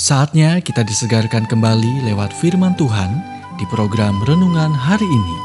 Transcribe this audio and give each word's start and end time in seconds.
Saatnya 0.00 0.64
kita 0.64 0.80
disegarkan 0.80 1.44
kembali 1.44 2.08
lewat 2.08 2.32
firman 2.32 2.72
Tuhan 2.72 3.20
di 3.60 3.68
program 3.68 4.16
renungan 4.24 4.72
hari 4.72 5.04
ini. 5.04 5.36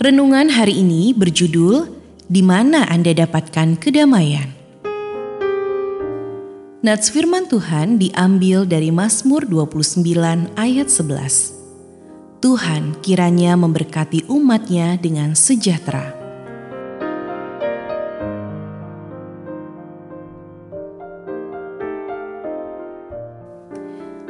Renungan 0.00 0.48
hari 0.48 0.80
ini 0.80 1.12
berjudul 1.12 1.92
"Di 2.24 2.40
mana 2.40 2.88
Anda 2.88 3.12
dapatkan 3.12 3.76
kedamaian?" 3.76 4.55
Nats 6.84 7.08
firman 7.08 7.48
Tuhan 7.48 7.96
diambil 7.96 8.68
dari 8.68 8.92
Mazmur 8.92 9.48
29 9.48 10.04
ayat 10.60 10.92
11. 10.92 12.44
Tuhan 12.44 13.00
kiranya 13.00 13.56
memberkati 13.56 14.28
umatnya 14.28 15.00
dengan 15.00 15.32
sejahtera. 15.32 16.12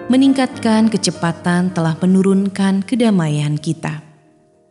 Meningkatkan 0.06 0.86
kecepatan 0.86 1.74
telah 1.74 1.98
menurunkan 1.98 2.86
kedamaian 2.86 3.58
kita. 3.58 4.06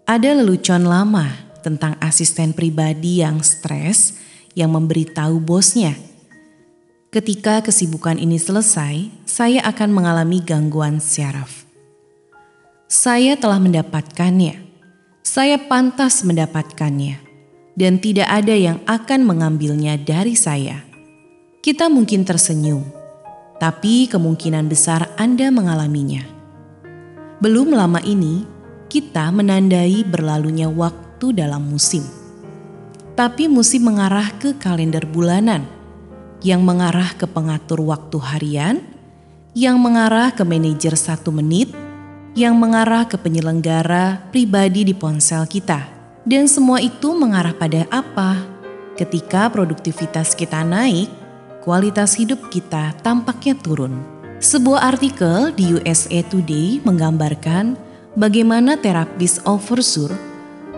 Ada 0.07 0.31
lelucon 0.31 0.87
lama 0.87 1.27
tentang 1.59 1.99
asisten 1.99 2.55
pribadi 2.55 3.19
yang 3.19 3.43
stres 3.43 4.15
yang 4.55 4.71
memberitahu 4.71 5.43
bosnya– 5.43 5.91
Ketika 7.15 7.63
kesibukan 7.63 8.19
ini 8.19 8.35
selesai, 8.35 9.07
saya 9.23 9.63
akan 9.63 9.87
mengalami 9.95 10.43
gangguan 10.43 10.99
syaraf. 10.99 11.63
Saya 12.91 13.39
telah 13.39 13.55
mendapatkannya. 13.55 14.59
Saya 15.23 15.55
pantas 15.55 16.27
mendapatkannya. 16.27 17.15
Dan 17.71 18.03
tidak 18.03 18.27
ada 18.27 18.51
yang 18.51 18.83
akan 18.83 19.23
mengambilnya 19.23 19.95
dari 19.95 20.35
saya. 20.35 20.83
Kita 21.63 21.87
mungkin 21.87 22.27
tersenyum, 22.27 22.83
tapi 23.63 24.11
kemungkinan 24.11 24.67
besar 24.67 25.07
Anda 25.15 25.47
mengalaminya. 25.55 26.27
Belum 27.39 27.71
lama 27.71 28.03
ini, 28.03 28.43
kita 28.91 29.31
menandai 29.31 30.03
berlalunya 30.03 30.67
waktu 30.67 31.31
dalam 31.31 31.63
musim. 31.63 32.03
Tapi 33.15 33.47
musim 33.47 33.87
mengarah 33.87 34.35
ke 34.35 34.59
kalender 34.59 35.07
bulanan– 35.07 35.63
yang 36.43 36.65
mengarah 36.65 37.13
ke 37.15 37.29
pengatur 37.29 37.79
waktu 37.85 38.17
harian, 38.19 38.75
yang 39.55 39.79
mengarah 39.79 40.35
ke 40.35 40.43
manajer 40.43 40.99
satu 40.99 41.31
menit, 41.31 41.71
yang 42.35 42.59
mengarah 42.59 43.07
ke 43.07 43.15
penyelenggara 43.15 44.27
pribadi 44.33 44.83
di 44.83 44.91
ponsel 44.91 45.47
kita. 45.47 45.87
Dan 46.27 46.49
semua 46.49 46.81
itu 46.81 47.15
mengarah 47.15 47.53
pada 47.55 47.87
apa? 47.87 48.43
Ketika 48.99 49.47
produktivitas 49.47 50.35
kita 50.35 50.65
naik, 50.65 51.07
kualitas 51.63 52.17
hidup 52.17 52.51
kita 52.51 52.91
tampaknya 52.99 53.55
turun. 53.55 54.01
Sebuah 54.43 54.91
artikel 54.91 55.55
di 55.55 55.79
USA 55.79 56.19
Today 56.27 56.83
menggambarkan 56.83 57.79
bagaimana 58.19 58.75
terapis 58.75 59.39
oversur 59.47 60.11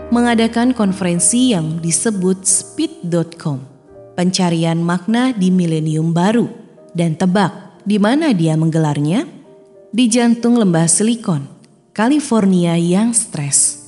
mengadakan 0.08 0.72
konferensi 0.72 1.52
yang 1.52 1.82
disebut 1.82 2.46
speed.com 2.46 3.77
pencarian 4.18 4.82
makna 4.82 5.30
di 5.30 5.54
milenium 5.54 6.10
baru. 6.10 6.50
Dan 6.90 7.14
tebak, 7.14 7.78
di 7.86 8.02
mana 8.02 8.34
dia 8.34 8.58
menggelarnya? 8.58 9.22
Di 9.94 10.10
jantung 10.10 10.58
lembah 10.58 10.90
Silikon, 10.90 11.46
California 11.94 12.74
yang 12.74 13.14
stres. 13.14 13.78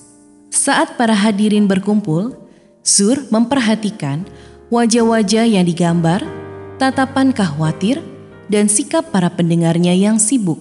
Saat 0.55 0.95
para 0.95 1.19
hadirin 1.19 1.67
berkumpul, 1.67 2.39
Sur 2.81 3.29
memperhatikan 3.29 4.25
wajah-wajah 4.73 5.45
yang 5.45 5.67
digambar, 5.67 6.25
tatapan 6.81 7.35
khawatir, 7.35 8.01
dan 8.49 8.71
sikap 8.71 9.13
para 9.13 9.29
pendengarnya 9.29 9.93
yang 9.93 10.17
sibuk. 10.17 10.59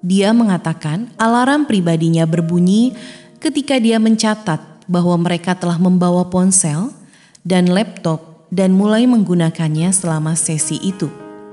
Dia 0.00 0.32
mengatakan 0.32 1.12
alarm 1.20 1.68
pribadinya 1.68 2.24
berbunyi 2.24 2.96
ketika 3.36 3.76
dia 3.76 4.00
mencatat 4.00 4.88
bahwa 4.88 5.20
mereka 5.20 5.52
telah 5.52 5.76
membawa 5.76 6.24
ponsel 6.32 6.96
dan 7.44 7.68
laptop 7.68 8.29
dan 8.50 8.74
mulai 8.74 9.06
menggunakannya 9.06 9.94
selama 9.94 10.34
sesi 10.34 10.76
itu. 10.82 11.06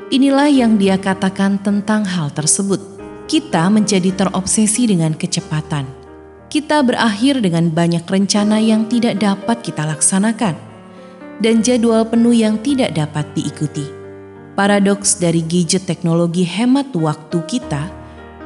Inilah 0.09 0.49
yang 0.49 0.81
dia 0.81 0.97
katakan 0.97 1.61
tentang 1.61 2.03
hal 2.03 2.33
tersebut. 2.33 2.81
Kita 3.29 3.69
menjadi 3.69 4.09
terobsesi 4.15 4.89
dengan 4.89 5.13
kecepatan. 5.13 5.85
Kita 6.47 6.79
berakhir 6.81 7.43
dengan 7.43 7.69
banyak 7.69 8.07
rencana 8.07 8.57
yang 8.57 8.87
tidak 8.87 9.19
dapat 9.19 9.61
kita 9.61 9.83
laksanakan 9.83 10.55
dan 11.43 11.61
jadwal 11.61 12.07
penuh 12.07 12.33
yang 12.33 12.55
tidak 12.63 12.95
dapat 12.95 13.27
diikuti. 13.35 13.83
Paradoks 14.57 15.21
dari 15.21 15.45
gadget 15.45 15.85
teknologi 15.85 16.41
hemat 16.41 16.89
waktu 16.95 17.43
kita 17.45 17.93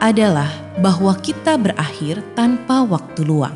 adalah 0.02 0.50
bahwa 0.82 1.14
kita 1.22 1.56
berakhir 1.56 2.20
tanpa 2.34 2.84
waktu 2.84 3.22
luang. 3.22 3.56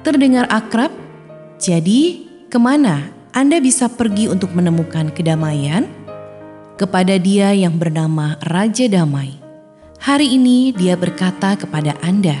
Terdengar 0.00 0.48
akrab? 0.48 0.90
Jadi, 1.60 2.24
ke 2.48 2.56
mana 2.56 3.19
anda 3.30 3.62
bisa 3.62 3.86
pergi 3.86 4.26
untuk 4.26 4.50
menemukan 4.58 5.14
kedamaian 5.14 5.86
kepada 6.74 7.14
Dia 7.14 7.54
yang 7.54 7.78
bernama 7.78 8.34
Raja 8.42 8.90
Damai. 8.90 9.38
Hari 10.02 10.34
ini 10.34 10.74
Dia 10.74 10.98
berkata 10.98 11.54
kepada 11.54 11.94
Anda, 12.02 12.34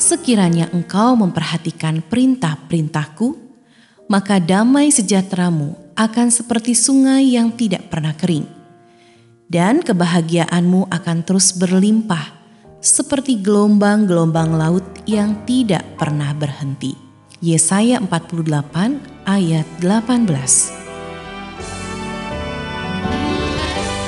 "Sekiranya 0.00 0.72
engkau 0.72 1.12
memperhatikan 1.20 2.00
perintah-perintahku, 2.00 3.36
maka 4.08 4.40
damai 4.40 4.88
sejahteramu 4.88 5.76
akan 5.92 6.32
seperti 6.32 6.72
sungai 6.72 7.36
yang 7.36 7.52
tidak 7.52 7.92
pernah 7.92 8.16
kering, 8.16 8.48
dan 9.52 9.84
kebahagiaanmu 9.84 10.88
akan 10.88 11.18
terus 11.28 11.52
berlimpah." 11.52 12.40
seperti 12.84 13.40
gelombang-gelombang 13.40 14.60
laut 14.60 14.84
yang 15.08 15.40
tidak 15.48 15.80
pernah 15.96 16.36
berhenti. 16.36 16.92
Yesaya 17.40 17.96
48 17.96 19.13
ayat 19.24 19.64
18. 19.80 20.28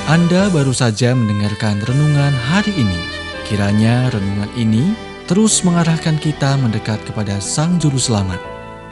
Anda 0.06 0.46
baru 0.52 0.70
saja 0.70 1.16
mendengarkan 1.16 1.82
renungan 1.82 2.30
hari 2.46 2.70
ini. 2.76 3.00
Kiranya 3.48 4.12
renungan 4.12 4.52
ini 4.54 4.94
terus 5.26 5.64
mengarahkan 5.66 6.20
kita 6.22 6.54
mendekat 6.60 7.02
kepada 7.08 7.42
Sang 7.42 7.80
Juru 7.82 7.98
Selamat, 7.98 8.38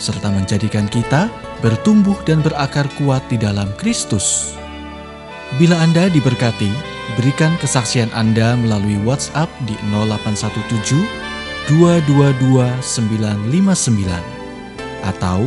serta 0.00 0.32
menjadikan 0.32 0.90
kita 0.90 1.30
bertumbuh 1.62 2.18
dan 2.26 2.42
berakar 2.42 2.88
kuat 2.98 3.22
di 3.30 3.38
dalam 3.38 3.70
Kristus. 3.78 4.56
Bila 5.60 5.78
Anda 5.78 6.10
diberkati, 6.10 6.72
berikan 7.20 7.54
kesaksian 7.62 8.10
Anda 8.16 8.58
melalui 8.58 8.98
WhatsApp 9.06 9.52
di 9.68 9.76
0817 9.92 11.04
222 11.70 12.64
959 12.80 14.08
atau 15.04 15.46